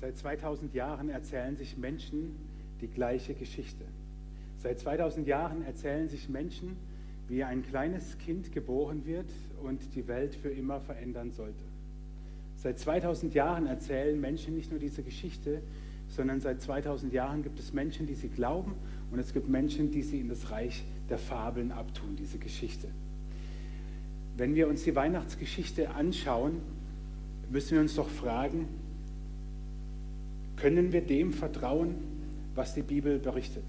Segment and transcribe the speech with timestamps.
[0.00, 2.36] Seit 2000 Jahren erzählen sich Menschen
[2.80, 3.84] die gleiche Geschichte.
[4.56, 6.76] Seit 2000 Jahren erzählen sich Menschen,
[7.28, 9.30] wie ein kleines Kind geboren wird
[9.62, 11.64] und die Welt für immer verändern sollte.
[12.56, 15.60] Seit 2000 Jahren erzählen Menschen nicht nur diese Geschichte,
[16.08, 18.74] sondern seit 2000 Jahren gibt es Menschen, die sie glauben
[19.12, 22.88] und es gibt Menschen, die sie in das Reich der Fabeln abtun, diese Geschichte.
[24.36, 26.60] Wenn wir uns die Weihnachtsgeschichte anschauen,
[27.50, 28.66] müssen wir uns doch fragen,
[30.60, 31.94] können wir dem vertrauen,
[32.54, 33.64] was die Bibel berichtet?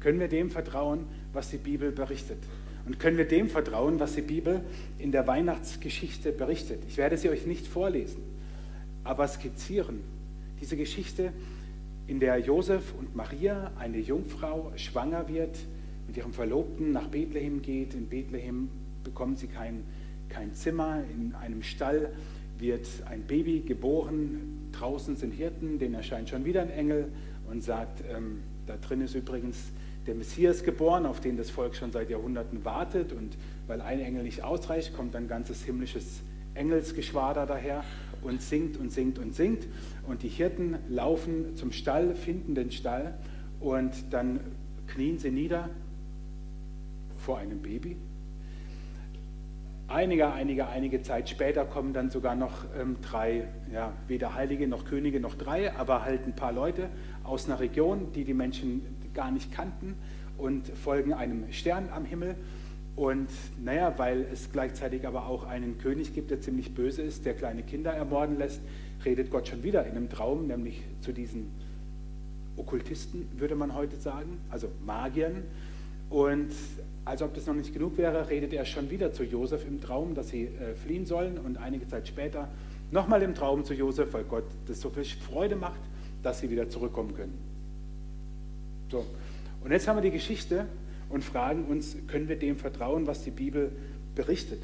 [0.00, 2.38] Können wir dem vertrauen, was die Bibel berichtet?
[2.86, 4.60] Und können wir dem vertrauen, was die Bibel
[4.98, 6.82] in der Weihnachtsgeschichte berichtet?
[6.86, 8.22] Ich werde sie euch nicht vorlesen,
[9.02, 10.00] aber skizzieren.
[10.60, 11.32] Diese Geschichte,
[12.06, 15.58] in der Josef und Maria, eine Jungfrau, schwanger wird,
[16.06, 17.94] mit ihrem Verlobten nach Bethlehem geht.
[17.94, 18.68] In Bethlehem
[19.02, 19.84] bekommt sie kein,
[20.28, 21.02] kein Zimmer.
[21.14, 22.12] In einem Stall
[22.58, 24.53] wird ein Baby geboren.
[24.78, 27.08] Draußen sind Hirten, denen erscheint schon wieder ein Engel
[27.50, 29.72] und sagt, ähm, da drin ist übrigens
[30.06, 33.12] der Messias geboren, auf den das Volk schon seit Jahrhunderten wartet.
[33.12, 33.36] Und
[33.66, 36.20] weil ein Engel nicht ausreicht, kommt ein ganzes himmlisches
[36.54, 37.84] Engelsgeschwader daher
[38.22, 39.66] und singt und singt und singt.
[40.06, 43.18] Und die Hirten laufen zum Stall, finden den Stall
[43.60, 44.40] und dann
[44.86, 45.70] knien sie nieder
[47.16, 47.96] vor einem Baby.
[49.86, 54.86] Einige, einige, einige Zeit später kommen dann sogar noch ähm, drei, ja, weder Heilige noch
[54.86, 56.88] Könige noch drei, aber halt ein paar Leute
[57.22, 58.80] aus einer Region, die die Menschen
[59.12, 59.94] gar nicht kannten
[60.38, 62.34] und folgen einem Stern am Himmel.
[62.96, 63.28] Und
[63.62, 67.62] naja, weil es gleichzeitig aber auch einen König gibt, der ziemlich böse ist, der kleine
[67.62, 68.62] Kinder ermorden lässt,
[69.04, 71.50] redet Gott schon wieder in einem Traum, nämlich zu diesen
[72.56, 75.42] Okkultisten, würde man heute sagen, also Magiern.
[76.08, 76.52] Und
[77.04, 80.14] als ob das noch nicht genug wäre, redet er schon wieder zu Josef im Traum,
[80.14, 81.38] dass sie äh, fliehen sollen.
[81.38, 82.48] Und einige Zeit später
[82.90, 85.80] nochmal im Traum zu Josef, weil Gott das so viel Freude macht,
[86.22, 87.38] dass sie wieder zurückkommen können.
[88.90, 89.04] So.
[89.62, 90.66] Und jetzt haben wir die Geschichte
[91.08, 93.72] und fragen uns, können wir dem vertrauen, was die Bibel
[94.14, 94.62] berichtet?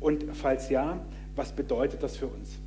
[0.00, 1.04] Und falls ja,
[1.34, 2.58] was bedeutet das für uns?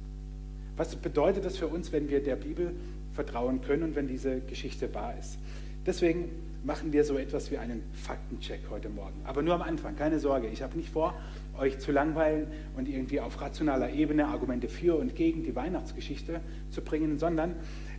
[0.76, 2.74] Was bedeutet das für uns, wenn wir der Bibel
[3.14, 5.38] vertrauen können und wenn diese Geschichte wahr ist?
[5.86, 6.30] Deswegen
[6.64, 9.22] machen wir so etwas wie einen Faktencheck heute Morgen.
[9.24, 10.48] Aber nur am Anfang, keine Sorge.
[10.48, 11.14] Ich habe nicht vor,
[11.58, 16.82] euch zu langweilen und irgendwie auf rationaler Ebene Argumente für und gegen die Weihnachtsgeschichte zu
[16.82, 17.56] bringen, sondern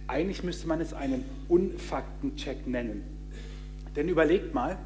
[0.06, 3.02] eigentlich müsste man es einen Unfaktencheck nennen.
[3.96, 4.78] Denn überlegt mal,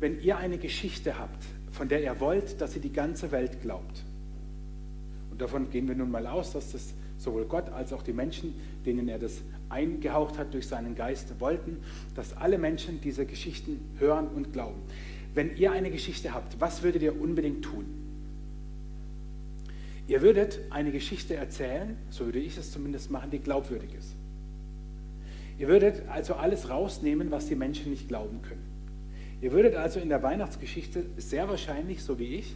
[0.00, 4.04] wenn ihr eine Geschichte habt, von der ihr wollt, dass sie die ganze Welt glaubt,
[5.30, 8.54] und davon gehen wir nun mal aus, dass das sowohl Gott als auch die Menschen,
[8.84, 11.78] denen er das eingehaucht hat durch seinen Geist, wollten,
[12.14, 14.80] dass alle Menschen diese Geschichten hören und glauben.
[15.34, 17.84] Wenn ihr eine Geschichte habt, was würdet ihr unbedingt tun?
[20.06, 24.14] Ihr würdet eine Geschichte erzählen, so würde ich es zumindest machen, die glaubwürdig ist.
[25.58, 28.64] Ihr würdet also alles rausnehmen, was die Menschen nicht glauben können.
[29.40, 32.54] Ihr würdet also in der Weihnachtsgeschichte sehr wahrscheinlich, so wie ich,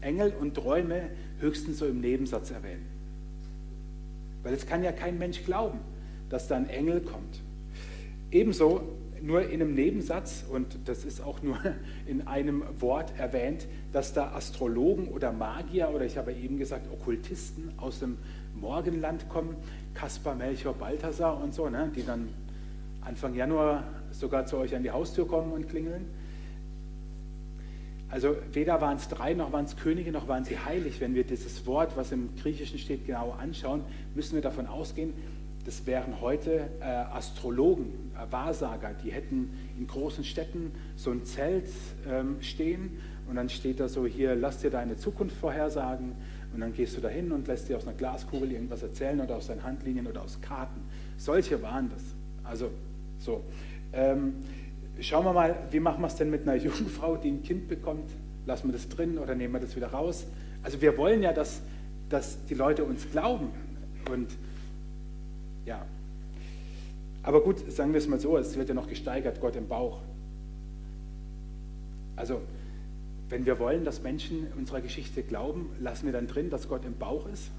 [0.00, 1.08] Engel und Träume
[1.40, 2.86] höchstens so im Nebensatz erwähnen.
[4.44, 5.80] Weil es kann ja kein Mensch glauben,
[6.28, 7.40] dass da ein Engel kommt.
[8.30, 8.82] Ebenso
[9.20, 11.58] nur in einem Nebensatz, und das ist auch nur
[12.06, 17.72] in einem Wort erwähnt, dass da Astrologen oder Magier oder ich habe eben gesagt Okkultisten
[17.78, 18.18] aus dem
[18.54, 19.56] Morgenland kommen,
[19.94, 22.28] Kaspar, Melchior, Balthasar und so, ne, die dann
[23.00, 26.06] Anfang Januar sogar zu euch an die Haustür kommen und klingeln.
[28.14, 31.00] Also weder waren es drei, noch waren es Könige, noch waren sie heilig.
[31.00, 33.82] Wenn wir dieses Wort, was im Griechischen steht, genau anschauen,
[34.14, 35.12] müssen wir davon ausgehen,
[35.64, 41.66] das wären heute äh, Astrologen, äh, Wahrsager, die hätten in großen Städten so ein Zelt
[42.08, 42.98] ähm, stehen
[43.28, 46.12] und dann steht da so hier, lass dir deine Zukunft vorhersagen
[46.54, 49.48] und dann gehst du dahin und lässt dir aus einer Glaskugel irgendwas erzählen oder aus
[49.48, 50.82] deinen Handlinien oder aus Karten.
[51.16, 52.04] Solche waren das.
[52.44, 52.70] Also
[53.18, 53.42] so.
[53.92, 54.34] Ähm,
[55.00, 58.10] schauen wir mal, wie machen wir es denn mit einer Jungfrau, die ein Kind bekommt?
[58.46, 60.26] Lassen wir das drin oder nehmen wir das wieder raus?
[60.62, 61.62] Also wir wollen ja, dass,
[62.08, 63.50] dass die Leute uns glauben.
[64.10, 64.30] Und
[65.66, 65.84] ja.
[67.22, 70.00] Aber gut, sagen wir es mal so, es wird ja noch gesteigert, Gott im Bauch.
[72.16, 72.42] Also,
[73.28, 76.96] wenn wir wollen, dass Menschen unserer Geschichte glauben, lassen wir dann drin, dass Gott im
[76.96, 77.50] Bauch ist.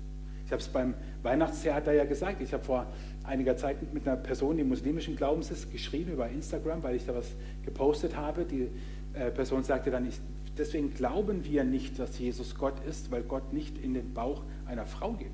[0.45, 0.94] Ich habe es beim
[1.24, 2.42] Weihnachtstheater ja gesagt.
[2.42, 2.86] Ich habe vor
[3.24, 7.15] einiger Zeit mit einer Person, die muslimischen Glaubens ist, geschrieben über Instagram, weil ich da
[7.15, 7.27] was
[7.63, 8.45] gepostet habe.
[8.45, 8.69] Die
[9.13, 10.19] äh, Person sagte dann, ich,
[10.57, 14.86] deswegen glauben wir nicht, dass Jesus Gott ist, weil Gott nicht in den Bauch einer
[14.86, 15.31] Frau geht.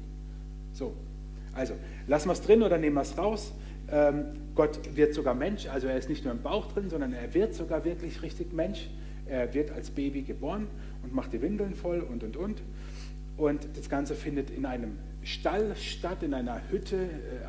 [0.71, 0.93] So,
[1.53, 1.73] also
[2.07, 3.53] lassen wir es drin oder nehmen wir es raus.
[3.91, 4.25] Ähm,
[4.55, 7.53] Gott wird sogar Mensch, also er ist nicht nur im Bauch drin, sondern er wird
[7.53, 8.89] sogar wirklich richtig Mensch.
[9.25, 10.67] Er wird als Baby geboren
[11.03, 12.61] und macht die Windeln voll und und und.
[13.41, 17.07] Und das Ganze findet in einem Stall statt, in einer Hütte, äh,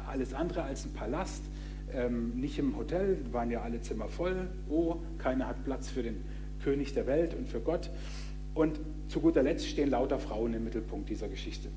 [0.09, 1.43] alles andere als ein Palast,
[1.93, 4.49] ähm, nicht im Hotel, waren ja alle Zimmer voll.
[4.71, 6.25] Oh, keiner hat Platz für den
[6.65, 7.91] König der Welt und für Gott.
[8.55, 11.69] Und zu guter Letzt stehen lauter Frauen im Mittelpunkt dieser Geschichte.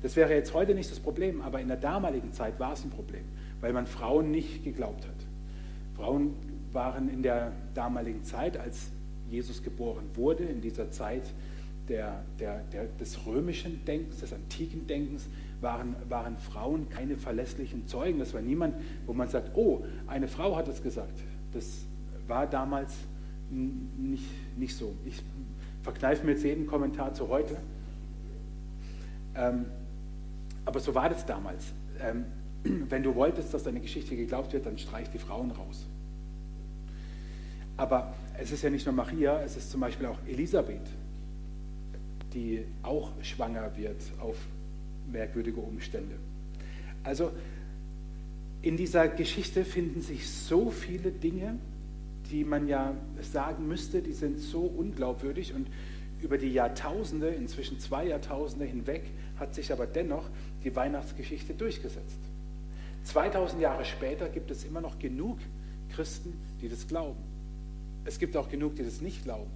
[0.00, 2.90] Das wäre jetzt heute nicht das Problem, aber in der damaligen Zeit war es ein
[2.90, 3.24] Problem,
[3.60, 5.26] weil man Frauen nicht geglaubt hat.
[5.94, 6.36] Frauen
[6.72, 8.92] waren in der damaligen Zeit, als
[9.28, 11.34] Jesus geboren wurde, in dieser Zeit
[11.88, 15.26] der, der, der, des römischen Denkens, des antiken Denkens,
[15.60, 18.18] waren, waren Frauen keine verlässlichen Zeugen.
[18.18, 18.74] Das war niemand,
[19.06, 21.18] wo man sagt, oh, eine Frau hat es gesagt.
[21.52, 21.84] Das
[22.26, 22.94] war damals
[23.50, 24.94] nicht, nicht so.
[25.04, 25.22] Ich
[25.82, 27.56] verkneife mir jetzt jeden Kommentar zu heute.
[29.34, 29.66] Ähm,
[30.64, 31.72] aber so war das damals.
[32.00, 32.26] Ähm,
[32.88, 35.86] wenn du wolltest, dass deine Geschichte geglaubt wird, dann streich die Frauen raus.
[37.76, 40.82] Aber es ist ja nicht nur Maria, es ist zum Beispiel auch Elisabeth,
[42.34, 44.36] die auch schwanger wird auf
[45.10, 46.16] merkwürdige Umstände.
[47.04, 47.30] Also
[48.62, 51.58] in dieser Geschichte finden sich so viele Dinge,
[52.30, 55.68] die man ja sagen müsste, die sind so unglaubwürdig und
[56.20, 59.04] über die Jahrtausende, inzwischen zwei Jahrtausende hinweg,
[59.38, 60.28] hat sich aber dennoch
[60.64, 62.18] die Weihnachtsgeschichte durchgesetzt.
[63.04, 65.38] 2000 Jahre später gibt es immer noch genug
[65.94, 67.20] Christen, die das glauben.
[68.04, 69.50] Es gibt auch genug, die das nicht glauben.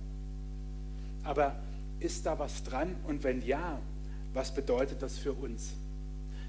[1.24, 1.56] Aber
[2.02, 2.94] ist da was dran?
[3.06, 3.80] Und wenn ja,
[4.34, 5.72] was bedeutet das für uns?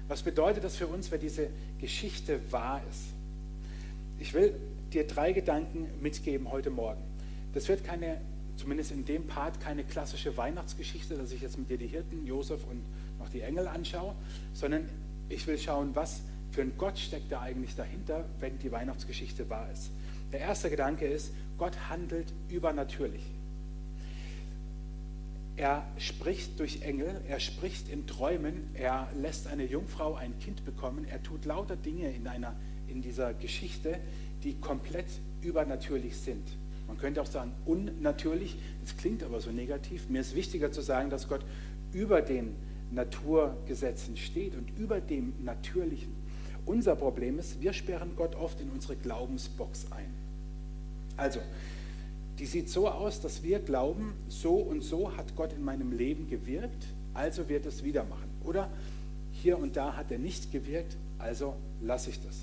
[0.08, 1.48] Was bedeutet das für uns, wenn diese
[1.80, 3.02] Geschichte wahr ist?
[4.18, 4.54] Ich will
[4.92, 7.02] dir drei Gedanken mitgeben heute Morgen.
[7.52, 8.20] Das wird keine,
[8.56, 12.60] zumindest in dem Part, keine klassische Weihnachtsgeschichte, dass ich jetzt mit dir die Hirten, Josef
[12.70, 12.82] und
[13.18, 14.14] noch die Engel anschaue,
[14.52, 14.88] sondern
[15.28, 19.68] ich will schauen, was für ein Gott steckt da eigentlich dahinter, wenn die Weihnachtsgeschichte wahr
[19.72, 19.90] ist.
[20.32, 23.22] Der erste Gedanke ist, Gott handelt übernatürlich.
[25.56, 31.04] Er spricht durch Engel, er spricht in Träumen, er lässt eine Jungfrau ein Kind bekommen,
[31.04, 32.56] er tut lauter Dinge in, einer,
[32.88, 33.98] in dieser Geschichte,
[34.42, 35.06] die komplett
[35.42, 36.42] übernatürlich sind.
[36.88, 40.08] Man könnte auch sagen unnatürlich, das klingt aber so negativ.
[40.08, 41.44] Mir ist wichtiger zu sagen, dass Gott
[41.92, 42.56] über den
[42.90, 46.12] Naturgesetzen steht und über dem Natürlichen.
[46.66, 50.12] Unser Problem ist, wir sperren Gott oft in unsere Glaubensbox ein.
[51.16, 51.40] Also,
[52.38, 56.28] die sieht so aus, dass wir glauben, so und so hat Gott in meinem Leben
[56.28, 58.28] gewirkt, also wird es wieder machen.
[58.44, 58.68] Oder
[59.32, 62.40] hier und da hat er nicht gewirkt, also lasse ich das.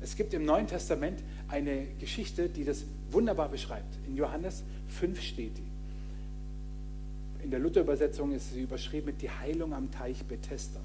[0.00, 3.98] Es gibt im Neuen Testament eine Geschichte, die das wunderbar beschreibt.
[4.06, 7.44] In Johannes 5 steht die.
[7.44, 10.80] In der Luther-Übersetzung ist sie überschrieben mit die Heilung am Teich Bethesda.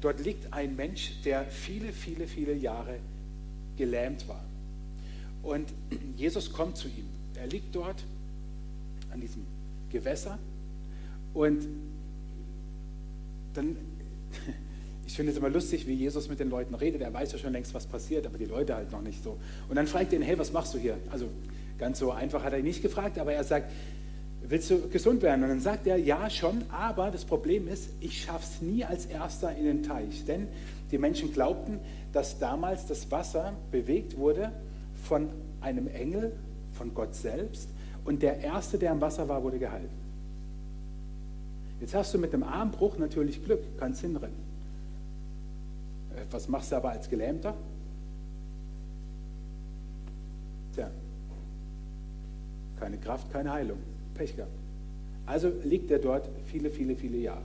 [0.00, 2.98] Dort liegt ein Mensch, der viele, viele, viele Jahre
[3.76, 4.44] gelähmt war.
[5.44, 5.68] Und
[6.16, 7.06] Jesus kommt zu ihm.
[7.36, 8.02] Er liegt dort
[9.12, 9.44] an diesem
[9.90, 10.38] Gewässer
[11.34, 11.66] und
[13.52, 13.76] dann,
[15.06, 17.02] ich finde es immer lustig, wie Jesus mit den Leuten redet.
[17.02, 19.36] Er weiß ja schon längst, was passiert, aber die Leute halt noch nicht so.
[19.68, 20.96] Und dann fragt er ihn, hey, was machst du hier?
[21.10, 21.28] Also
[21.78, 23.70] ganz so einfach hat er ihn nicht gefragt, aber er sagt,
[24.42, 25.42] willst du gesund werden?
[25.42, 29.06] Und dann sagt er, ja schon, aber das Problem ist, ich schaffe es nie als
[29.06, 30.24] Erster in den Teich.
[30.24, 30.48] Denn
[30.90, 31.80] die Menschen glaubten,
[32.12, 34.52] dass damals das Wasser bewegt wurde
[35.04, 35.28] von
[35.60, 36.32] einem Engel,
[36.72, 37.68] von Gott selbst.
[38.04, 39.90] Und der Erste, der am Wasser war, wurde geheilt.
[41.80, 44.36] Jetzt hast du mit dem Armbruch natürlich Glück, kannst hinrennen.
[46.14, 47.54] Äh, was machst du aber als Gelähmter?
[50.74, 50.90] Tja,
[52.80, 53.78] keine Kraft, keine Heilung.
[54.14, 54.52] Pech gehabt.
[55.26, 57.42] Also liegt er dort viele, viele, viele Jahre.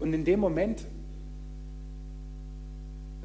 [0.00, 0.84] Und in dem Moment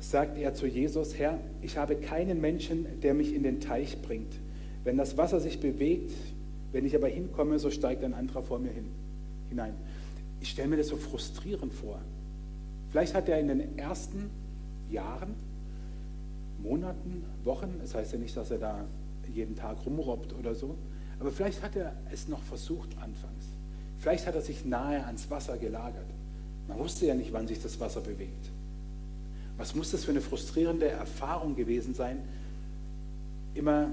[0.04, 4.34] sagt er zu Jesus, Herr, ich habe keinen Menschen, der mich in den Teich bringt.
[4.84, 6.12] Wenn das Wasser sich bewegt,
[6.72, 8.88] wenn ich aber hinkomme, so steigt ein anderer vor mir hin,
[9.50, 9.74] hinein.
[10.42, 12.00] Ich stelle mir das so frustrierend vor.
[12.90, 14.30] Vielleicht hat er in den ersten
[14.92, 15.36] Jahren,
[16.62, 18.86] Monaten, Wochen, das heißt ja nicht, dass er da
[19.34, 20.76] jeden Tag rumrobbt oder so,
[21.20, 23.46] aber vielleicht hat er es noch versucht anfangs.
[23.98, 26.06] Vielleicht hat er sich nahe ans Wasser gelagert.
[26.68, 28.53] Man wusste ja nicht, wann sich das Wasser bewegt.
[29.58, 32.18] Was muss das für eine frustrierende Erfahrung gewesen sein,
[33.54, 33.90] immer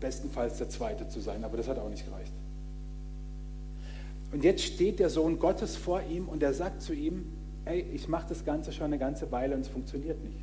[0.00, 2.32] bestenfalls der Zweite zu sein, aber das hat auch nicht gereicht.
[4.32, 7.24] Und jetzt steht der Sohn Gottes vor ihm und er sagt zu ihm,
[7.64, 10.40] ey, ich mache das Ganze schon eine ganze Weile und es funktioniert nicht.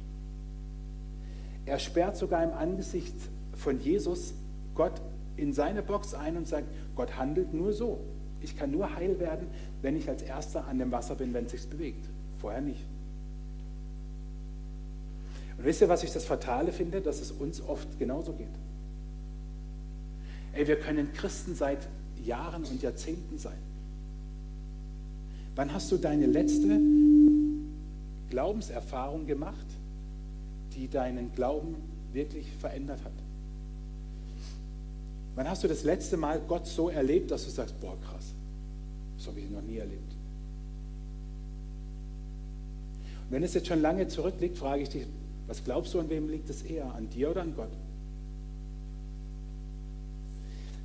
[1.65, 3.15] Er sperrt sogar im Angesicht
[3.53, 4.33] von Jesus
[4.75, 5.01] Gott
[5.37, 7.99] in seine Box ein und sagt, Gott handelt nur so.
[8.41, 9.47] Ich kann nur heil werden,
[9.81, 12.05] wenn ich als Erster an dem Wasser bin, wenn es sich bewegt.
[12.39, 12.83] Vorher nicht.
[15.61, 17.01] Und wisst ihr, was ich das Fatale finde?
[17.01, 18.47] Dass es uns oft genauso geht.
[20.53, 21.87] Ey, wir können Christen seit
[22.25, 23.59] Jahren und Jahrzehnten sein.
[25.55, 26.79] Wann hast du deine letzte
[28.31, 29.67] Glaubenserfahrung gemacht,
[30.75, 31.75] die deinen Glauben
[32.11, 33.13] wirklich verändert hat?
[35.35, 38.33] Wann hast du das letzte Mal Gott so erlebt, dass du sagst, boah, krass,
[39.15, 40.11] das habe ich noch nie erlebt?
[43.25, 45.05] Und wenn es jetzt schon lange zurückliegt, frage ich dich,
[45.47, 47.71] was glaubst du, an wem liegt es eher, an dir oder an Gott?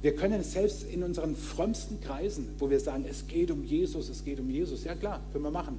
[0.02, 4.24] Wir können selbst in unseren frömmsten Kreisen, wo wir sagen, es geht um Jesus, es
[4.24, 5.78] geht um Jesus, ja klar, können wir machen.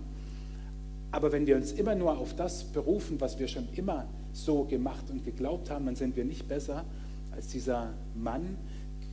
[1.12, 5.10] Aber wenn wir uns immer nur auf das berufen, was wir schon immer so gemacht
[5.10, 6.84] und geglaubt haben, dann sind wir nicht besser
[7.32, 8.58] als dieser Mann,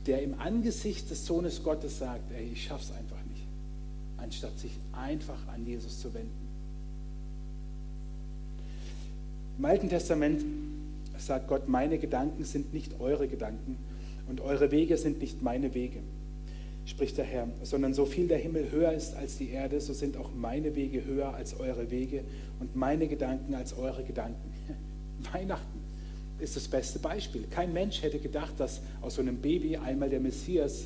[0.05, 3.45] der im Angesicht des Sohnes Gottes sagt, ey, ich schaff's einfach nicht,
[4.17, 6.44] anstatt sich einfach an Jesus zu wenden.
[9.57, 10.43] Im Alten Testament
[11.17, 13.77] sagt Gott, meine Gedanken sind nicht eure Gedanken
[14.27, 15.99] und eure Wege sind nicht meine Wege,
[16.85, 20.17] spricht der Herr, sondern so viel der Himmel höher ist als die Erde, so sind
[20.17, 22.25] auch meine Wege höher als eure Wege
[22.59, 24.51] und meine Gedanken als eure Gedanken.
[25.33, 25.79] Weihnachten
[26.39, 27.45] ist das beste Beispiel.
[27.49, 30.85] Kein Mensch hätte gedacht, dass aus so einem Baby einmal der Messias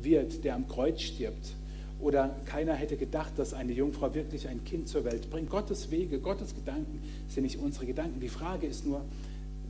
[0.00, 1.52] wird, der am Kreuz stirbt.
[2.00, 5.50] Oder keiner hätte gedacht, dass eine Jungfrau wirklich ein Kind zur Welt bringt.
[5.50, 8.20] Gottes Wege, Gottes Gedanken sind nicht unsere Gedanken.
[8.20, 9.04] Die Frage ist nur,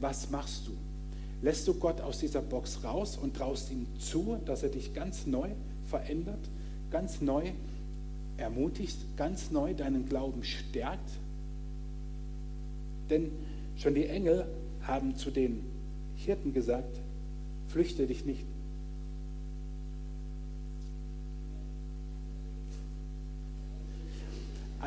[0.00, 0.72] was machst du?
[1.42, 5.26] lässt du Gott aus dieser Box raus und traust ihm zu, dass er dich ganz
[5.26, 5.48] neu
[5.88, 6.40] verändert,
[6.90, 7.52] ganz neu
[8.36, 11.10] ermutigt, ganz neu deinen Glauben stärkt.
[13.10, 13.30] Denn
[13.76, 14.46] schon die Engel
[14.82, 15.60] haben zu den
[16.16, 17.00] Hirten gesagt,
[17.68, 18.44] flüchte dich nicht.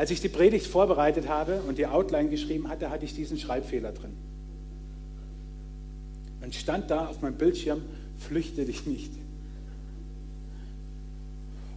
[0.01, 3.91] Als ich die Predigt vorbereitet habe und die Outline geschrieben hatte, hatte ich diesen Schreibfehler
[3.91, 4.13] drin.
[6.41, 7.83] Dann stand da auf meinem Bildschirm,
[8.17, 9.11] flüchte dich nicht.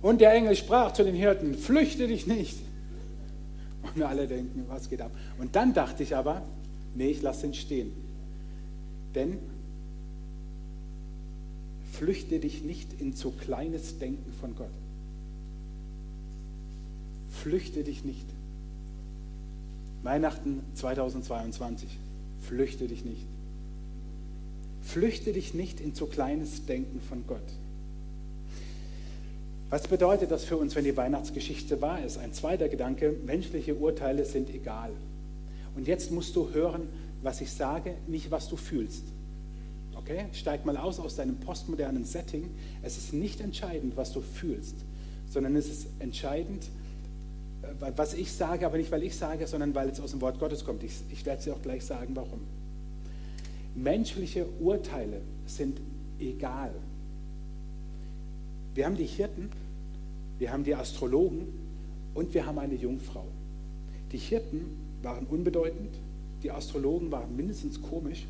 [0.00, 2.56] Und der Engel sprach zu den Hirten, flüchte dich nicht.
[3.94, 5.10] Und alle denken, was geht ab?
[5.36, 6.40] Und dann dachte ich aber,
[6.94, 7.92] nee, ich lasse ihn stehen.
[9.14, 9.36] Denn
[11.92, 14.70] flüchte dich nicht in zu kleines Denken von Gott.
[17.44, 18.24] Flüchte dich nicht.
[20.02, 21.90] Weihnachten 2022.
[22.40, 23.26] Flüchte dich nicht.
[24.80, 27.42] Flüchte dich nicht in zu kleines Denken von Gott.
[29.68, 32.16] Was bedeutet das für uns, wenn die Weihnachtsgeschichte wahr ist?
[32.16, 34.92] Ein zweiter Gedanke, menschliche Urteile sind egal.
[35.76, 36.88] Und jetzt musst du hören,
[37.22, 39.04] was ich sage, nicht was du fühlst.
[39.96, 40.28] Okay?
[40.32, 42.48] Steig mal aus aus deinem postmodernen Setting.
[42.82, 44.76] Es ist nicht entscheidend, was du fühlst,
[45.28, 46.70] sondern es ist entscheidend,
[47.96, 50.64] was ich sage, aber nicht weil ich sage, sondern weil es aus dem Wort Gottes
[50.64, 50.82] kommt.
[50.82, 52.40] Ich, ich werde dir auch gleich sagen, warum.
[53.74, 55.80] Menschliche Urteile sind
[56.18, 56.72] egal.
[58.74, 59.50] Wir haben die Hirten,
[60.38, 61.46] wir haben die Astrologen
[62.14, 63.24] und wir haben eine Jungfrau.
[64.12, 64.62] Die Hirten
[65.02, 65.90] waren unbedeutend,
[66.42, 68.26] die Astrologen waren mindestens komisch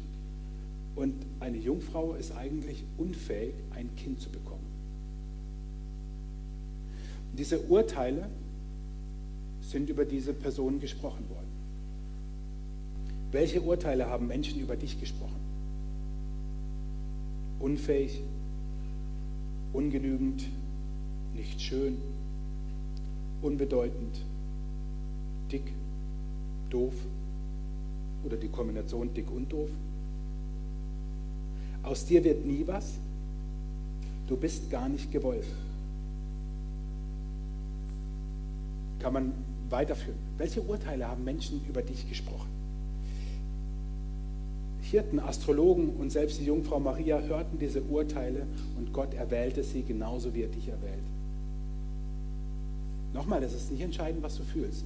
[0.96, 4.64] und eine Jungfrau ist eigentlich unfähig, ein Kind zu bekommen.
[7.30, 8.28] Und diese Urteile
[9.70, 11.48] sind über diese Person gesprochen worden.
[13.32, 15.40] Welche Urteile haben Menschen über dich gesprochen?
[17.58, 18.20] Unfähig,
[19.72, 20.44] ungenügend,
[21.34, 21.96] nicht schön,
[23.42, 24.20] unbedeutend,
[25.50, 25.72] dick,
[26.70, 26.94] doof
[28.24, 29.70] oder die Kombination dick und doof.
[31.82, 32.94] Aus dir wird nie was,
[34.28, 35.44] du bist gar nicht gewollt.
[39.00, 39.43] Kann man
[39.74, 40.18] weiterführen.
[40.38, 42.48] Welche Urteile haben Menschen über dich gesprochen?
[44.80, 48.46] Hirten, Astrologen und selbst die Jungfrau Maria hörten diese Urteile
[48.78, 51.02] und Gott erwählte sie genauso, wie er dich erwählt.
[53.12, 54.84] Nochmal, das ist nicht entscheidend, was du fühlst.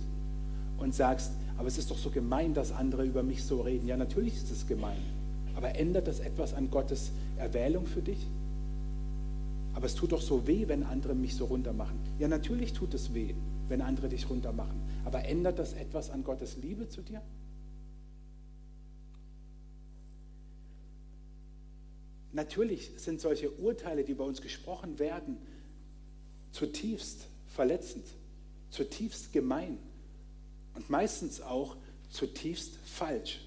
[0.79, 3.87] Und sagst, aber es ist doch so gemein, dass andere über mich so reden.
[3.87, 5.03] Ja, natürlich ist es gemein.
[5.57, 8.27] Aber ändert das etwas an Gottes Erwählung für dich?
[9.75, 11.99] Aber es tut doch so weh, wenn andere mich so runtermachen.
[12.19, 13.35] Ja, natürlich tut es weh,
[13.69, 14.81] wenn andere dich runtermachen.
[15.05, 17.23] Aber ändert das etwas an Gottes Liebe zu dir?
[22.33, 25.39] Natürlich sind solche Urteile, die bei uns gesprochen werden,
[26.53, 28.05] zutiefst verletzend,
[28.71, 29.79] zutiefst gemein
[30.75, 31.77] und meistens auch
[32.11, 33.41] zutiefst falsch.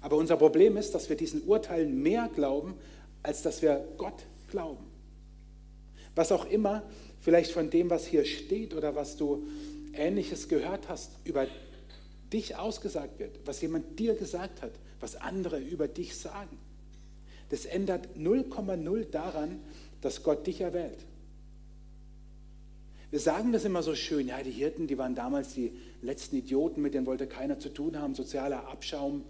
[0.00, 2.74] Aber unser Problem ist, dass wir diesen Urteilen mehr glauben,
[3.22, 4.84] als dass wir Gott glauben.
[6.14, 6.82] Was auch immer
[7.22, 9.46] vielleicht von dem, was hier steht oder was du
[9.94, 11.46] ähnliches gehört hast, über
[12.32, 16.58] dich ausgesagt wird, was jemand dir gesagt hat, was andere über dich sagen.
[17.48, 19.60] Das ändert 0,0 daran,
[20.00, 21.04] dass Gott dich erwählt.
[23.10, 26.80] Wir sagen das immer so schön, ja, die Hirten, die waren damals die letzten Idioten,
[26.80, 29.24] mit denen wollte keiner zu tun haben, sozialer Abschaum,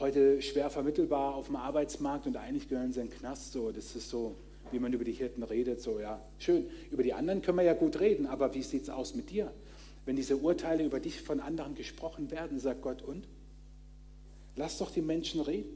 [0.00, 3.52] heute schwer vermittelbar auf dem Arbeitsmarkt und eigentlich gehören sie in den Knast.
[3.52, 4.34] So, das ist so,
[4.72, 5.80] wie man über die Hirten redet.
[5.80, 6.66] So, ja, schön.
[6.90, 9.52] Über die anderen können wir ja gut reden, aber wie sieht es aus mit dir?
[10.04, 13.28] Wenn diese Urteile über dich von anderen gesprochen werden, sagt Gott, und?
[14.56, 15.70] Lass doch die Menschen reden.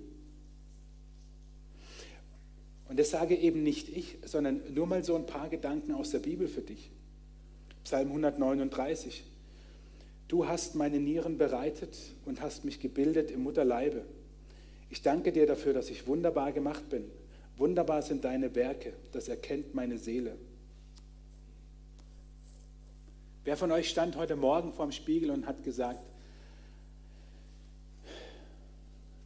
[2.89, 6.21] Und das sage eben nicht ich, sondern nur mal so ein paar Gedanken aus der
[6.21, 6.91] Bibel für dich.
[7.85, 9.25] Psalm 139.
[10.29, 14.05] Du hast meine Nieren bereitet und hast mich gebildet im Mutterleibe.
[14.91, 17.05] Ich danke dir dafür, dass ich wunderbar gemacht bin.
[17.57, 20.37] Wunderbar sind deine Werke, das erkennt meine Seele.
[23.45, 26.01] Wer von euch stand heute Morgen vorm Spiegel und hat gesagt,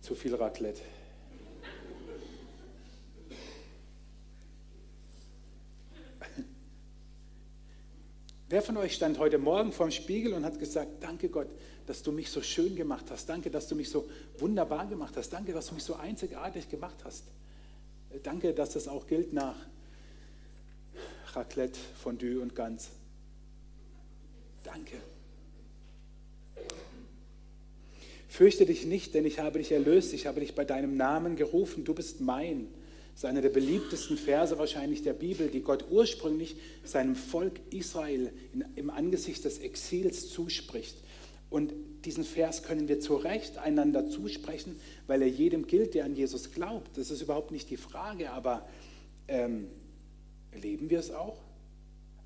[0.03, 0.83] zu viel Raclette?
[8.49, 11.47] Wer von euch stand heute Morgen vorm Spiegel und hat gesagt, danke Gott,
[11.87, 13.29] dass du mich so schön gemacht hast.
[13.29, 14.09] Danke, dass du mich so
[14.39, 15.31] wunderbar gemacht hast.
[15.33, 17.25] Danke, dass du mich so einzigartig gemacht hast.
[18.23, 19.57] Danke, dass das auch gilt nach
[21.33, 22.90] Raclette, Fondue und Gans.
[24.64, 24.97] Danke.
[28.29, 30.12] Fürchte dich nicht, denn ich habe dich erlöst.
[30.12, 31.85] Ich habe dich bei deinem Namen gerufen.
[31.85, 32.69] Du bist mein.
[33.12, 38.33] Das ist einer der beliebtesten Verse wahrscheinlich der Bibel, die Gott ursprünglich seinem Volk Israel
[38.52, 40.97] in, im Angesicht des Exils zuspricht.
[41.50, 41.73] Und
[42.04, 44.76] diesen Vers können wir zu Recht einander zusprechen,
[45.07, 46.97] weil er jedem gilt, der an Jesus glaubt.
[46.97, 48.66] Das ist überhaupt nicht die Frage, aber
[49.28, 49.69] ähm,
[50.52, 51.37] erleben wir es auch?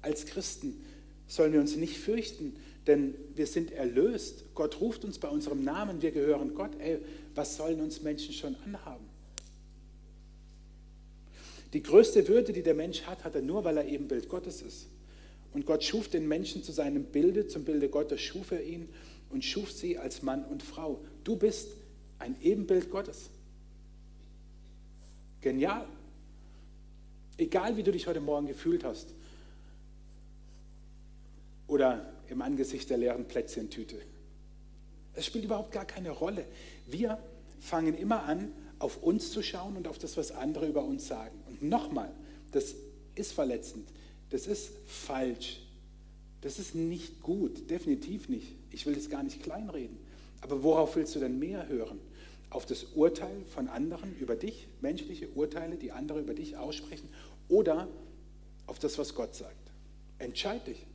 [0.00, 0.84] Als Christen
[1.26, 4.44] sollen wir uns nicht fürchten, denn wir sind erlöst.
[4.54, 6.72] Gott ruft uns bei unserem Namen, wir gehören Gott.
[6.78, 6.98] Ey,
[7.34, 9.04] was sollen uns Menschen schon anhaben?
[11.72, 14.62] Die größte Würde, die der Mensch hat, hat er nur, weil er eben Bild Gottes
[14.62, 14.86] ist.
[15.52, 18.88] Und Gott schuf den Menschen zu seinem Bilde, zum Bilde Gottes schuf er ihn
[19.34, 21.00] und schuf sie als Mann und Frau.
[21.24, 21.68] Du bist
[22.20, 23.30] ein Ebenbild Gottes.
[25.40, 25.86] Genial.
[27.36, 29.12] Egal wie du dich heute Morgen gefühlt hast
[31.66, 33.96] oder im Angesicht der leeren Plätzchentüte.
[35.14, 36.46] Es spielt überhaupt gar keine Rolle.
[36.86, 37.18] Wir
[37.58, 41.36] fangen immer an, auf uns zu schauen und auf das, was andere über uns sagen.
[41.48, 42.12] Und nochmal,
[42.52, 42.76] das
[43.16, 43.88] ist verletzend,
[44.30, 45.60] das ist falsch,
[46.40, 48.54] das ist nicht gut, definitiv nicht.
[48.74, 49.96] Ich will das gar nicht kleinreden.
[50.40, 52.00] Aber worauf willst du denn mehr hören?
[52.50, 57.08] Auf das Urteil von anderen über dich, menschliche Urteile, die andere über dich aussprechen,
[57.48, 57.88] oder
[58.66, 59.70] auf das, was Gott sagt?
[60.18, 60.86] Entscheid dich.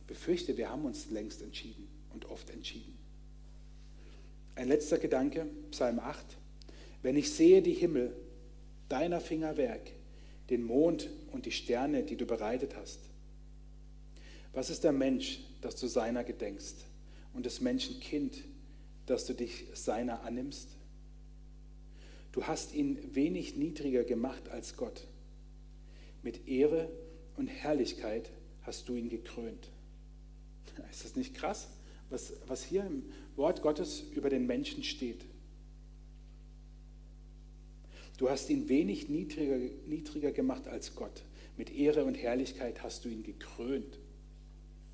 [0.00, 2.96] Ich befürchte, wir haben uns längst entschieden und oft entschieden.
[4.56, 6.24] Ein letzter Gedanke, Psalm 8.
[7.02, 8.14] Wenn ich sehe die Himmel,
[8.88, 9.90] deiner Finger Werk,
[10.50, 13.00] den Mond und die Sterne, die du bereitet hast.
[14.52, 16.76] Was ist der Mensch, dass du seiner gedenkst
[17.32, 18.44] und des Menschen Kind,
[19.06, 20.68] dass du dich seiner annimmst?
[22.32, 25.06] Du hast ihn wenig niedriger gemacht als Gott.
[26.22, 26.90] Mit Ehre
[27.36, 28.30] und Herrlichkeit
[28.62, 29.70] hast du ihn gekrönt.
[30.90, 31.68] Ist das nicht krass,
[32.10, 33.04] was, was hier im
[33.36, 35.24] Wort Gottes über den Menschen steht.
[38.16, 41.24] Du hast ihn wenig niedriger, niedriger gemacht als Gott.
[41.56, 43.98] Mit Ehre und Herrlichkeit hast du ihn gekrönt.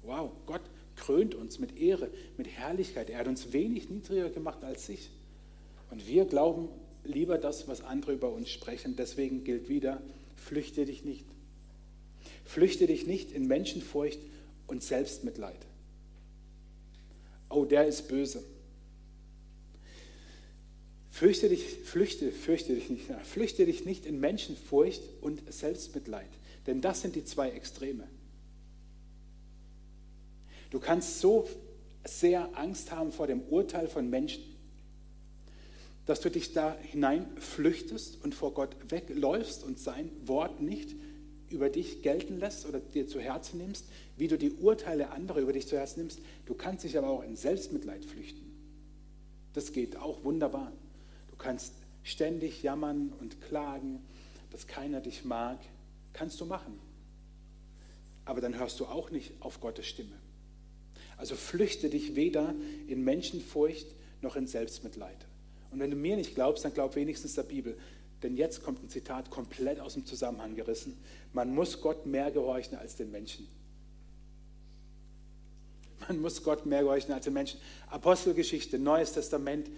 [0.05, 0.62] Wow, Gott
[0.97, 3.11] krönt uns mit Ehre, mit Herrlichkeit.
[3.11, 5.11] Er hat uns wenig niedriger gemacht als sich.
[5.90, 6.69] Und wir glauben
[7.05, 8.97] lieber das, was andere über uns sprechen.
[8.97, 10.01] Deswegen gilt wieder,
[10.37, 11.25] flüchte dich nicht.
[12.45, 14.21] Flüchte dich nicht in Menschenfurcht
[14.67, 15.67] und Selbstmitleid
[17.55, 18.43] oh, der ist böse.
[21.11, 26.29] Fürchte dich, flüchte, fürchte dich nicht, flüchte dich nicht in Menschenfurcht und Selbstmitleid,
[26.67, 28.05] denn das sind die zwei Extreme.
[30.75, 31.49] Du kannst so
[32.05, 34.43] sehr Angst haben vor dem Urteil von Menschen,
[36.05, 40.97] dass du dich da hinein flüchtest und vor Gott wegläufst und sein Wort nicht
[41.49, 45.53] über dich gelten lässt oder dir zu Herzen nimmst, wie du die Urteile anderer über
[45.53, 46.19] dich zu Herzen nimmst.
[46.45, 48.43] Du kannst dich aber auch in Selbstmitleid flüchten.
[49.53, 50.73] Das geht auch wunderbar.
[51.29, 54.05] Du kannst ständig jammern und klagen,
[54.51, 55.61] dass keiner dich mag.
[56.13, 56.81] Kannst du machen.
[58.25, 60.24] Aber dann hörst du auch nicht auf Gottes Stimme.
[61.16, 62.55] Also flüchte dich weder
[62.87, 63.87] in Menschenfurcht
[64.20, 65.27] noch in Selbstmitleid.
[65.70, 67.77] Und wenn du mir nicht glaubst, dann glaub wenigstens der Bibel.
[68.22, 70.96] Denn jetzt kommt ein Zitat komplett aus dem Zusammenhang gerissen.
[71.33, 73.46] Man muss Gott mehr gehorchen als den Menschen.
[76.09, 77.61] Man muss Gott mehr gehorchen als den Menschen.
[77.88, 79.70] Apostelgeschichte, Neues Testament.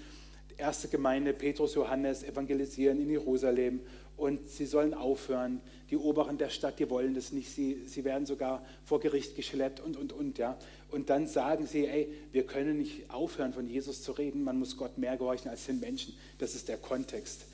[0.59, 3.81] erste Gemeinde, Petrus, Johannes, evangelisieren in Jerusalem
[4.17, 5.61] und sie sollen aufhören.
[5.91, 9.81] Die Oberen der Stadt, die wollen das nicht, sie, sie werden sogar vor Gericht geschleppt
[9.81, 10.39] und, und, und.
[10.39, 10.59] Ja.
[10.91, 14.77] Und dann sagen sie, ey, wir können nicht aufhören, von Jesus zu reden, man muss
[14.77, 16.17] Gott mehr gehorchen als den Menschen.
[16.39, 17.47] Das ist der Kontext.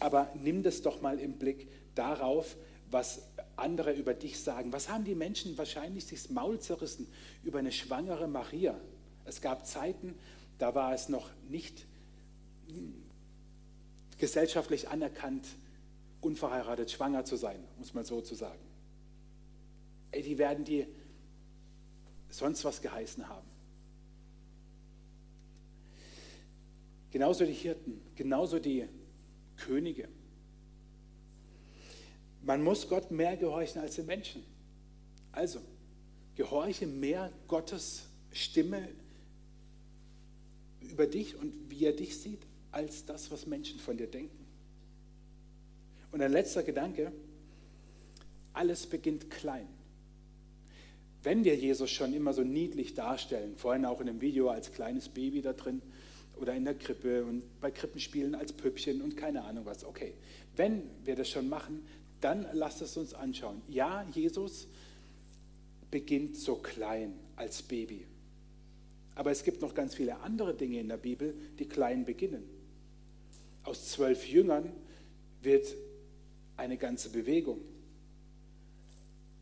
[0.00, 2.56] Aber nimm das doch mal im Blick darauf,
[2.90, 3.22] was
[3.56, 4.72] andere über dich sagen.
[4.72, 7.06] Was haben die Menschen wahrscheinlich sich das Maul zerrissen
[7.44, 8.78] über eine schwangere Maria?
[9.24, 10.14] Es gab Zeiten,
[10.58, 11.86] da war es noch nicht
[14.18, 15.46] gesellschaftlich anerkannt,
[16.20, 18.58] unverheiratet schwanger zu sein, muss man so zu sagen.
[20.10, 20.86] Ey, die werden die
[22.30, 23.48] sonst was geheißen haben.
[27.10, 28.86] Genauso die Hirten, genauso die
[29.56, 30.08] Könige.
[32.42, 34.44] Man muss Gott mehr gehorchen als den Menschen.
[35.32, 35.60] Also,
[36.36, 38.88] gehorche mehr Gottes Stimme
[40.80, 44.46] über dich und wie er dich sieht, als das, was Menschen von dir denken.
[46.12, 47.12] Und ein letzter Gedanke,
[48.52, 49.68] alles beginnt klein.
[51.22, 55.08] Wenn wir Jesus schon immer so niedlich darstellen, vorhin auch in dem Video als kleines
[55.08, 55.82] Baby da drin
[56.36, 60.14] oder in der Krippe und bei Krippenspielen als Püppchen und keine Ahnung was, okay.
[60.56, 61.84] Wenn wir das schon machen,
[62.20, 63.62] dann lasst es uns anschauen.
[63.68, 64.68] Ja, Jesus
[65.90, 68.06] beginnt so klein als Baby.
[69.14, 72.44] Aber es gibt noch ganz viele andere Dinge in der Bibel, die klein beginnen.
[73.64, 74.72] Aus zwölf Jüngern
[75.42, 75.74] wird
[76.56, 77.60] eine ganze Bewegung.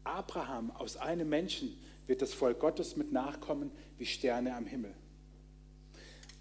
[0.06, 4.94] Abraham, aus einem Menschen wird das Volk Gottes mit Nachkommen wie Sterne am Himmel.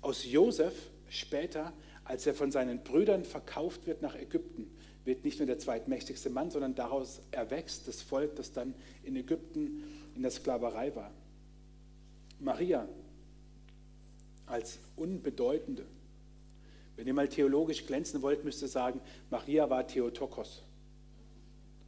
[0.01, 0.73] Aus Josef
[1.10, 1.73] später,
[2.04, 4.69] als er von seinen Brüdern verkauft wird nach Ägypten,
[5.04, 8.73] wird nicht nur der zweitmächtigste Mann, sondern daraus erwächst das Volk, das dann
[9.04, 9.84] in Ägypten
[10.15, 11.12] in der Sklaverei war.
[12.39, 12.88] Maria
[14.45, 15.86] als unbedeutende.
[16.95, 20.63] Wenn ihr mal theologisch glänzen wollt, müsst ihr sagen, Maria war Theotokos.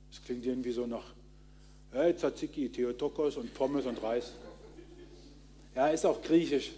[0.10, 1.14] Das klingt irgendwie so nach
[1.92, 4.34] hey, Tzatziki, Theotokos und Pommes und Reis.
[5.76, 6.72] Ja, ist auch griechisch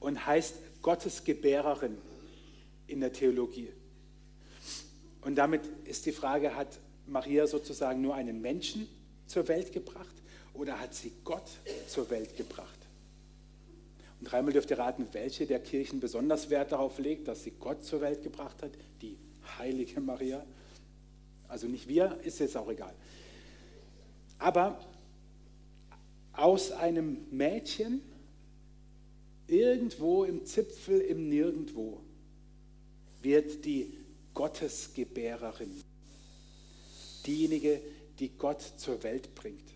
[0.00, 1.96] und heißt Gottes Gebärerin
[2.86, 3.72] in der Theologie.
[5.22, 8.86] Und damit ist die Frage, hat Maria sozusagen nur einen Menschen
[9.26, 10.14] zur Welt gebracht
[10.52, 11.48] oder hat sie Gott
[11.88, 12.78] zur Welt gebracht?
[14.20, 17.84] Und dreimal dürft ihr raten, welche der Kirchen besonders Wert darauf legt, dass sie Gott
[17.84, 19.16] zur Welt gebracht hat, die
[19.58, 20.44] heilige Maria.
[21.48, 22.94] Also nicht wir, ist jetzt auch egal.
[24.38, 24.78] Aber
[26.32, 28.02] aus einem Mädchen
[29.46, 32.00] irgendwo im Zipfel im Nirgendwo
[33.22, 33.92] wird die
[34.34, 35.72] Gottesgebärerin,
[37.26, 37.80] diejenige,
[38.18, 39.74] die Gott zur Welt bringt.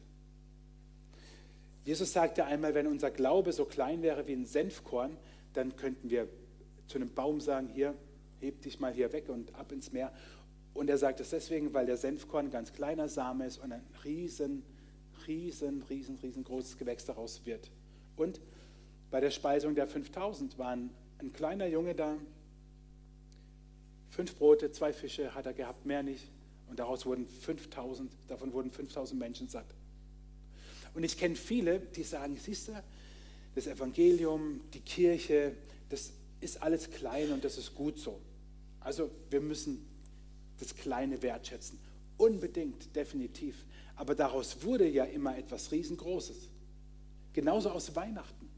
[1.84, 5.16] Jesus sagte einmal, wenn unser Glaube so klein wäre wie ein Senfkorn,
[5.54, 6.28] dann könnten wir
[6.86, 7.94] zu einem Baum sagen, hier,
[8.40, 10.12] heb dich mal hier weg und ab ins Meer.
[10.74, 13.84] Und er sagt es deswegen, weil der Senfkorn ein ganz kleiner Same ist und ein
[14.04, 14.62] riesen,
[15.26, 17.70] riesen, riesen, riesengroßes Gewächs daraus wird.
[18.16, 18.40] Und
[19.10, 22.16] bei der Speisung der 5000 waren ein kleiner Junge da,
[24.10, 26.24] fünf Brote, zwei Fische hat er gehabt, mehr nicht.
[26.68, 29.66] Und daraus wurden 5000, davon wurden 5000 Menschen satt.
[30.94, 32.72] Und ich kenne viele, die sagen, siehst du,
[33.54, 35.54] das Evangelium, die Kirche,
[35.88, 38.20] das ist alles klein und das ist gut so.
[38.80, 39.86] Also wir müssen
[40.58, 41.78] das Kleine wertschätzen.
[42.16, 43.64] Unbedingt, definitiv.
[43.96, 46.36] Aber daraus wurde ja immer etwas Riesengroßes.
[47.32, 48.48] Genauso aus Weihnachten.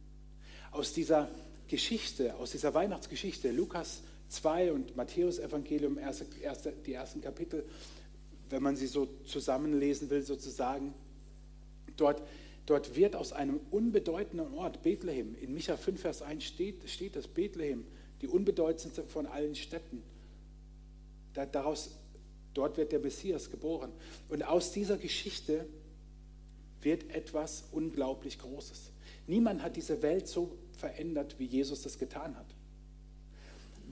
[0.70, 1.28] Aus dieser
[1.68, 7.64] Geschichte, aus dieser Weihnachtsgeschichte, Lukas 2 und Matthäus Evangelium, erste, erste, die ersten Kapitel,
[8.48, 10.94] wenn man sie so zusammenlesen will sozusagen,
[11.96, 12.22] dort,
[12.66, 17.28] dort wird aus einem unbedeutenden Ort, Bethlehem, in Micha 5, Vers 1 steht, steht das
[17.28, 17.84] Bethlehem,
[18.20, 20.02] die unbedeutendste von allen Städten.
[21.34, 21.98] Da, daraus,
[22.54, 23.92] dort wird der Messias geboren.
[24.28, 25.66] Und aus dieser Geschichte
[26.82, 28.90] wird etwas unglaublich Großes.
[29.26, 32.46] Niemand hat diese Welt so verändert, wie Jesus das getan hat.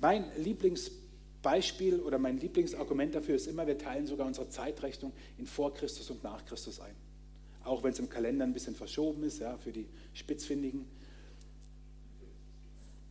[0.01, 5.75] Mein Lieblingsbeispiel oder mein Lieblingsargument dafür ist immer, wir teilen sogar unsere Zeitrechnung in vor
[5.75, 6.95] Christus und nach Christus ein.
[7.65, 10.87] Auch wenn es im Kalender ein bisschen verschoben ist, ja, für die Spitzfindigen.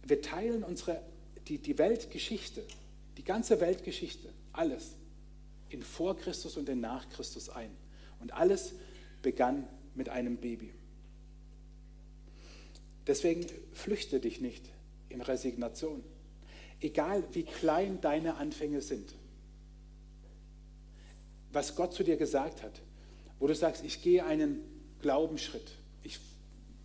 [0.05, 1.01] Wir teilen unsere,
[1.47, 2.63] die, die Weltgeschichte,
[3.17, 4.95] die ganze Weltgeschichte, alles
[5.69, 7.71] in vor Christus und in nach Christus ein.
[8.19, 8.73] Und alles
[9.21, 10.73] begann mit einem Baby.
[13.05, 14.69] Deswegen flüchte dich nicht
[15.09, 16.03] in Resignation.
[16.79, 19.13] Egal wie klein deine Anfänge sind.
[21.51, 22.81] Was Gott zu dir gesagt hat,
[23.39, 24.61] wo du sagst, ich gehe einen
[25.01, 25.71] Glaubensschritt.
[26.03, 26.19] Ich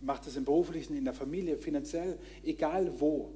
[0.01, 3.33] mache das im beruflichen, in der Familie, finanziell, egal wo.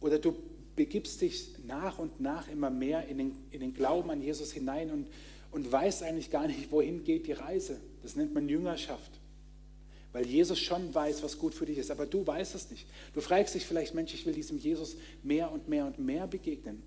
[0.00, 0.36] Oder du
[0.78, 4.92] begibst dich nach und nach immer mehr in den, in den Glauben an Jesus hinein
[4.92, 5.08] und,
[5.50, 7.80] und weißt eigentlich gar nicht, wohin geht die Reise.
[8.04, 9.10] Das nennt man Jüngerschaft.
[10.12, 12.86] Weil Jesus schon weiß, was gut für dich ist, aber du weißt es nicht.
[13.12, 16.80] Du fragst dich vielleicht, Mensch, ich will diesem Jesus mehr und mehr und mehr begegnen.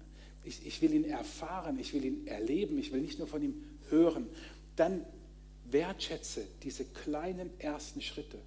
[0.46, 3.62] Ich, ich will ihn erfahren, ich will ihn erleben, ich will nicht nur von ihm
[3.90, 4.26] hören.
[4.78, 5.06] Dann
[5.70, 8.40] wertschätze diese kleinen ersten Schritte.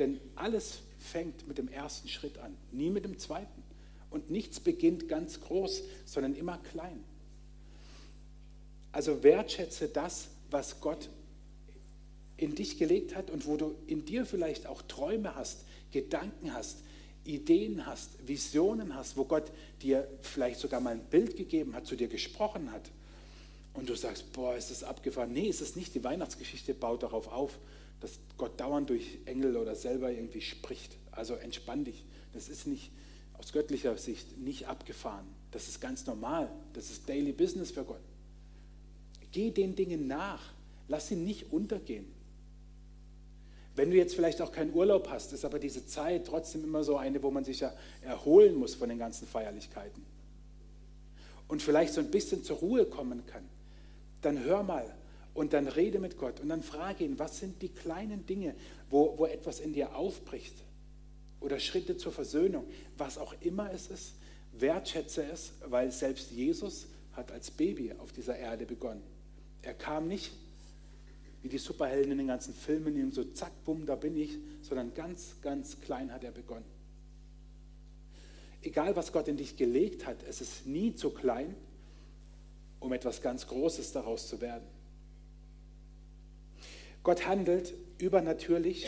[0.00, 3.59] Denn alles fängt mit dem ersten Schritt an, nie mit dem zweiten.
[4.10, 7.04] Und nichts beginnt ganz groß, sondern immer klein.
[8.92, 11.08] Also wertschätze das, was Gott
[12.36, 16.78] in dich gelegt hat und wo du in dir vielleicht auch Träume hast, Gedanken hast,
[17.24, 21.96] Ideen hast, Visionen hast, wo Gott dir vielleicht sogar mal ein Bild gegeben hat, zu
[21.96, 22.90] dir gesprochen hat.
[23.74, 25.32] Und du sagst, boah, ist das abgefahren.
[25.32, 25.94] Nee, ist es nicht.
[25.94, 27.58] Die Weihnachtsgeschichte baut darauf auf,
[28.00, 30.96] dass Gott dauernd durch Engel oder selber irgendwie spricht.
[31.12, 32.04] Also entspann dich.
[32.32, 32.90] Das ist nicht
[33.40, 35.24] aus göttlicher Sicht nicht abgefahren.
[35.50, 36.50] Das ist ganz normal.
[36.74, 38.02] Das ist Daily Business für Gott.
[39.32, 40.52] Geh den Dingen nach.
[40.88, 42.04] Lass sie nicht untergehen.
[43.74, 46.98] Wenn du jetzt vielleicht auch keinen Urlaub hast, ist aber diese Zeit trotzdem immer so
[46.98, 47.72] eine, wo man sich ja
[48.02, 50.04] erholen muss von den ganzen Feierlichkeiten
[51.48, 53.44] und vielleicht so ein bisschen zur Ruhe kommen kann,
[54.20, 54.84] dann hör mal
[55.32, 58.54] und dann rede mit Gott und dann frage ihn, was sind die kleinen Dinge,
[58.90, 60.54] wo, wo etwas in dir aufbricht
[61.40, 64.12] oder Schritte zur Versöhnung, was auch immer es ist,
[64.52, 69.02] wertschätze es, weil selbst Jesus hat als Baby auf dieser Erde begonnen.
[69.62, 70.32] Er kam nicht
[71.42, 74.92] wie die Superhelden in den ganzen Filmen, ihm so zack, bumm, da bin ich, sondern
[74.94, 76.66] ganz, ganz klein hat er begonnen.
[78.62, 81.54] Egal, was Gott in dich gelegt hat, es ist nie zu klein,
[82.78, 84.66] um etwas ganz Großes daraus zu werden.
[87.02, 88.86] Gott handelt übernatürlich.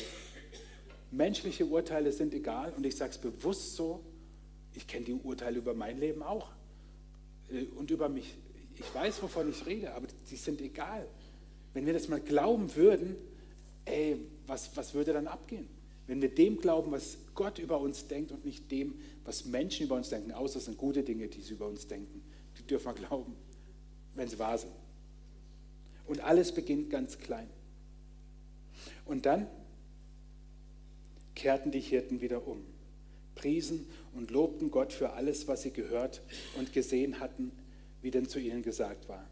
[1.13, 4.01] Menschliche Urteile sind egal und ich sage es bewusst so.
[4.75, 6.49] Ich kenne die Urteile über mein Leben auch
[7.51, 8.35] äh, und über mich.
[8.79, 11.07] Ich weiß, wovon ich rede, aber die sind egal.
[11.75, 13.17] Wenn wir das mal glauben würden,
[13.85, 15.69] ey, was, was würde dann abgehen?
[16.07, 18.95] Wenn wir dem glauben, was Gott über uns denkt und nicht dem,
[19.25, 22.23] was Menschen über uns denken, außer es sind gute Dinge, die sie über uns denken,
[22.59, 23.37] die dürfen wir glauben,
[24.15, 24.73] wenn sie wahr sind.
[26.07, 27.49] Und alles beginnt ganz klein.
[29.05, 29.47] Und dann
[31.35, 32.63] kehrten die Hirten wieder um,
[33.35, 36.23] priesen und lobten Gott für alles, was sie gehört
[36.57, 37.53] und gesehen hatten,
[38.03, 39.25] wie denn zu ihnen gesagt war.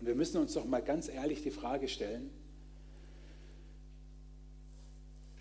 [0.00, 2.30] Und wir müssen uns doch mal ganz ehrlich die Frage stellen,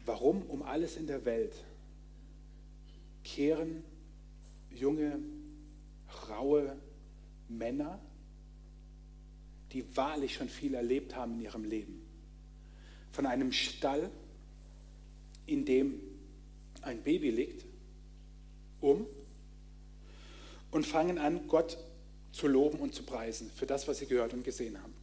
[0.06, 1.54] warum um alles in der Welt
[3.24, 3.84] kehren
[4.70, 5.20] junge,
[6.30, 6.76] raue
[7.50, 8.00] Männer,
[9.74, 12.01] die wahrlich schon viel erlebt haben in ihrem Leben,
[13.12, 14.10] von einem Stall,
[15.46, 16.00] in dem
[16.82, 17.66] ein Baby liegt,
[18.80, 19.06] um
[20.72, 21.78] und fangen an, Gott
[22.32, 24.94] zu loben und zu preisen für das, was sie gehört und gesehen haben.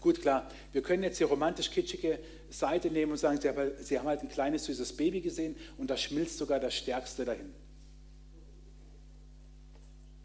[0.00, 2.18] Gut, klar, wir können jetzt die romantisch-kitschige
[2.50, 3.40] Seite nehmen und sagen,
[3.80, 7.52] sie haben halt ein kleines, süßes Baby gesehen und da schmilzt sogar das Stärkste dahin.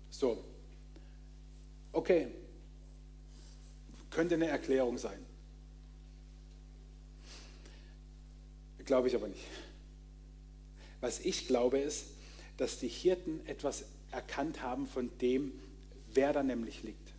[0.09, 0.43] So,
[1.93, 2.27] okay,
[4.09, 5.25] könnte eine Erklärung sein.
[8.89, 9.43] Glaube ich aber nicht.
[10.99, 12.07] Was ich glaube ist,
[12.57, 15.51] dass die Hirten etwas erkannt haben von dem,
[16.15, 17.13] wer da nämlich liegt.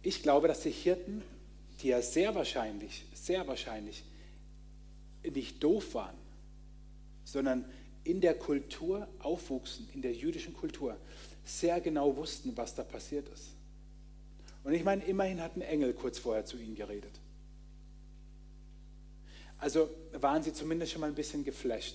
[0.00, 1.24] Ich glaube, dass die Hirten,
[1.80, 4.04] die ja sehr wahrscheinlich, sehr wahrscheinlich
[5.24, 6.14] nicht doof waren,
[7.24, 7.64] sondern
[8.04, 10.96] in der Kultur aufwuchsen, in der jüdischen Kultur,
[11.44, 13.48] sehr genau wussten, was da passiert ist.
[14.62, 17.21] Und ich meine, immerhin hat ein Engel kurz vorher zu ihnen geredet.
[19.62, 21.94] Also waren sie zumindest schon mal ein bisschen geflasht.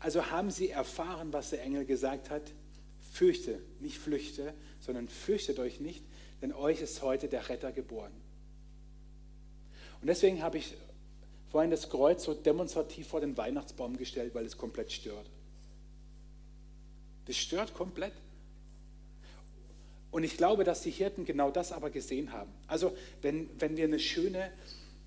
[0.00, 2.40] Also haben sie erfahren, was der Engel gesagt hat.
[3.12, 6.02] Fürchte, nicht flüchte, sondern fürchtet euch nicht,
[6.40, 8.12] denn euch ist heute der Retter geboren.
[10.00, 10.74] Und deswegen habe ich
[11.50, 15.26] vorhin das Kreuz so demonstrativ vor den Weihnachtsbaum gestellt, weil es komplett stört.
[17.26, 18.14] Das stört komplett.
[20.10, 22.50] Und ich glaube, dass die Hirten genau das aber gesehen haben.
[22.68, 24.50] Also wenn, wenn wir eine schöne,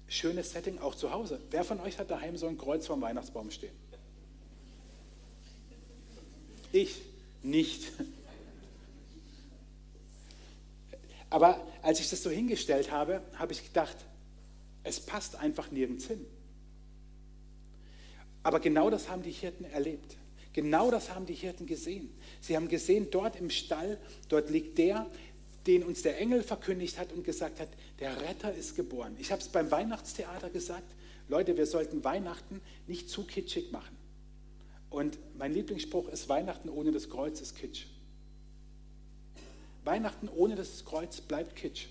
[0.07, 3.51] schönes Setting auch zu Hause, wer von euch hat daheim so ein Kreuz vom Weihnachtsbaum
[3.51, 3.75] stehen?
[6.71, 7.01] Ich
[7.43, 7.91] nicht.
[11.29, 13.97] Aber als ich das so hingestellt habe, habe ich gedacht,
[14.83, 16.25] es passt einfach nirgends hin.
[18.43, 20.15] Aber genau das haben die Hirten erlebt.
[20.53, 22.09] Genau das haben die Hirten gesehen.
[22.39, 25.05] Sie haben gesehen, dort im Stall, dort liegt der,
[25.67, 29.15] den uns der Engel verkündigt hat und gesagt hat, der Retter ist geboren.
[29.19, 30.89] Ich habe es beim Weihnachtstheater gesagt,
[31.27, 33.95] Leute, wir sollten Weihnachten nicht zu kitschig machen.
[34.89, 37.85] Und mein Lieblingsspruch ist, Weihnachten ohne das Kreuz ist Kitsch.
[39.83, 41.87] Weihnachten ohne das Kreuz bleibt Kitsch.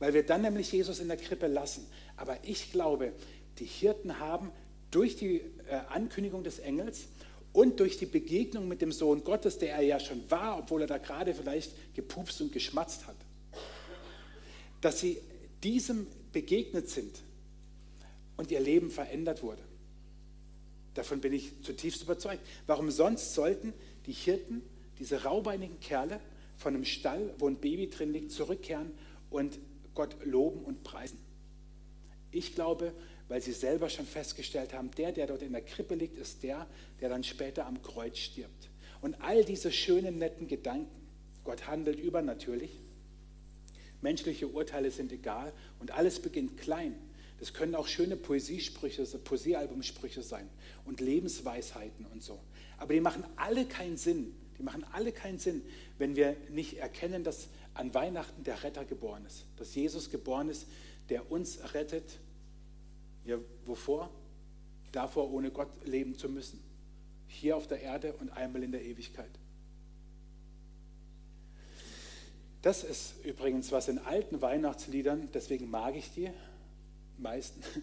[0.00, 1.86] Weil wir dann nämlich Jesus in der Krippe lassen.
[2.16, 3.12] Aber ich glaube,
[3.58, 4.50] die Hirten haben
[4.90, 5.36] durch die
[5.68, 7.06] äh, Ankündigung des Engels
[7.56, 10.86] und durch die Begegnung mit dem Sohn Gottes, der er ja schon war, obwohl er
[10.86, 13.16] da gerade vielleicht gepupst und geschmatzt hat,
[14.82, 15.16] dass sie
[15.62, 17.22] diesem begegnet sind
[18.36, 19.62] und ihr Leben verändert wurde.
[20.92, 22.46] Davon bin ich zutiefst überzeugt.
[22.66, 23.72] Warum sonst sollten
[24.04, 24.60] die Hirten,
[24.98, 26.20] diese raubeinigen Kerle,
[26.58, 28.90] von einem Stall, wo ein Baby drin liegt, zurückkehren
[29.30, 29.58] und
[29.94, 31.18] Gott loben und preisen?
[32.32, 32.92] Ich glaube,
[33.28, 36.66] weil sie selber schon festgestellt haben, der, der dort in der Krippe liegt, ist der,
[37.00, 38.68] der dann später am Kreuz stirbt.
[39.00, 41.06] Und all diese schönen, netten Gedanken,
[41.44, 42.70] Gott handelt übernatürlich,
[44.00, 46.94] menschliche Urteile sind egal und alles beginnt klein.
[47.38, 50.48] Das können auch schöne Poesiesprüche, Poesiealbumsprüche sein
[50.84, 52.38] und Lebensweisheiten und so.
[52.78, 54.34] Aber die machen alle keinen Sinn.
[54.58, 55.62] Die machen alle keinen Sinn,
[55.98, 59.44] wenn wir nicht erkennen, dass an Weihnachten der Retter geboren ist.
[59.58, 60.66] Dass Jesus geboren ist,
[61.10, 62.18] der uns rettet
[63.26, 64.10] ja, wovor?
[64.92, 66.62] Davor, ohne Gott leben zu müssen.
[67.28, 69.30] Hier auf der Erde und einmal in der Ewigkeit.
[72.62, 76.30] Das ist übrigens, was in alten Weihnachtsliedern, deswegen mag ich die
[77.18, 77.62] meisten,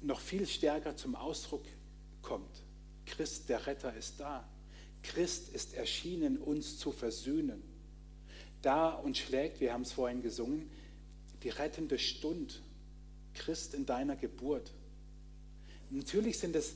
[0.00, 1.64] noch viel stärker zum Ausdruck
[2.20, 2.62] kommt.
[3.06, 4.46] Christ, der Retter, ist da.
[5.02, 7.62] Christ ist erschienen, uns zu versöhnen.
[8.60, 10.70] Da und schlägt, wir haben es vorhin gesungen,
[11.42, 12.62] die rettende Stund
[13.34, 14.72] Christ in deiner Geburt.
[15.90, 16.74] Natürlich sind es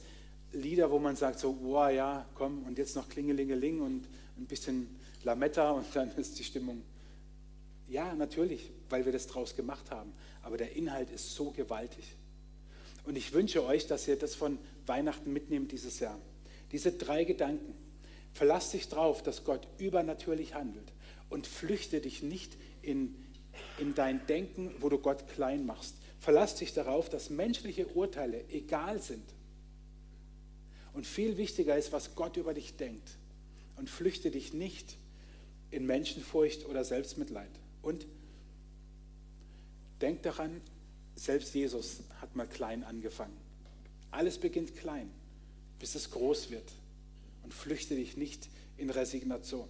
[0.52, 4.88] Lieder, wo man sagt so, boah, ja, komm, und jetzt noch Klingelingeling und ein bisschen
[5.24, 6.82] Lametta und dann ist die Stimmung.
[7.88, 10.12] Ja, natürlich, weil wir das draus gemacht haben.
[10.42, 12.04] Aber der Inhalt ist so gewaltig.
[13.04, 16.18] Und ich wünsche euch, dass ihr das von Weihnachten mitnehmt dieses Jahr.
[16.72, 17.74] Diese drei Gedanken.
[18.32, 20.92] Verlass dich drauf, dass Gott übernatürlich handelt
[21.30, 23.14] und flüchte dich nicht in,
[23.78, 25.94] in dein Denken, wo du Gott klein machst,
[26.26, 29.22] Verlass dich darauf, dass menschliche Urteile egal sind.
[30.92, 33.10] Und viel wichtiger ist, was Gott über dich denkt.
[33.76, 34.96] Und flüchte dich nicht
[35.70, 37.52] in Menschenfurcht oder Selbstmitleid.
[37.80, 38.08] Und
[40.00, 40.60] denk daran,
[41.14, 43.36] selbst Jesus hat mal klein angefangen.
[44.10, 45.08] Alles beginnt klein,
[45.78, 46.72] bis es groß wird.
[47.44, 49.68] Und flüchte dich nicht in Resignation.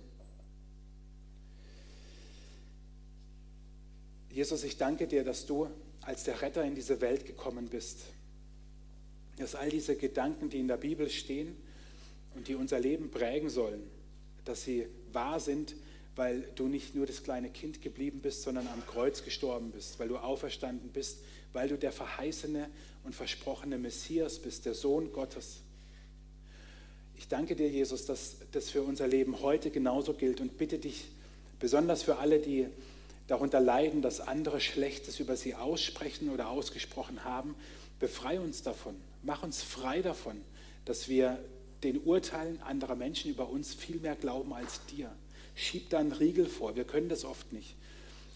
[4.30, 5.68] Jesus, ich danke dir, dass du
[6.06, 7.98] als der Retter in diese Welt gekommen bist.
[9.38, 11.56] Dass all diese Gedanken, die in der Bibel stehen
[12.34, 13.82] und die unser Leben prägen sollen,
[14.44, 15.74] dass sie wahr sind,
[16.14, 20.08] weil du nicht nur das kleine Kind geblieben bist, sondern am Kreuz gestorben bist, weil
[20.08, 21.18] du auferstanden bist,
[21.52, 22.70] weil du der verheißene
[23.04, 25.58] und versprochene Messias bist, der Sohn Gottes.
[27.16, 31.08] Ich danke dir, Jesus, dass das für unser Leben heute genauso gilt und bitte dich,
[31.58, 32.68] besonders für alle, die
[33.26, 37.54] darunter leiden, dass andere Schlechtes über sie aussprechen oder ausgesprochen haben.
[37.98, 40.40] Befrei uns davon, mach uns frei davon,
[40.84, 41.38] dass wir
[41.82, 45.10] den Urteilen anderer Menschen über uns viel mehr glauben als dir.
[45.54, 47.76] Schieb da einen Riegel vor, wir können das oft nicht.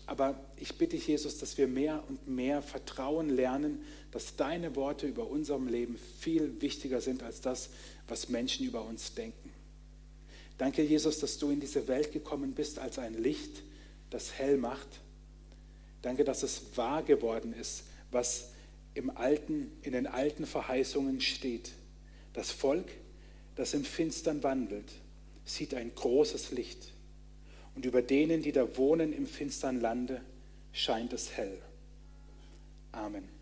[0.06, 5.06] Aber ich bitte dich, Jesus, dass wir mehr und mehr Vertrauen lernen, dass deine Worte
[5.06, 7.70] über unserem Leben viel wichtiger sind als das,
[8.08, 9.52] was Menschen über uns denken.
[10.58, 13.62] Danke, Jesus, dass du in diese Welt gekommen bist als ein Licht,
[14.10, 14.88] das hell macht.
[16.02, 18.50] Danke, dass es wahr geworden ist, was
[18.94, 21.72] im alten, in den alten Verheißungen steht.
[22.32, 22.88] Das Volk,
[23.56, 24.90] das im Finstern wandelt,
[25.44, 26.92] sieht ein großes Licht.
[27.74, 30.20] Und über denen, die da wohnen im finstern Lande,
[30.72, 31.58] scheint es hell.
[32.92, 33.39] Amen.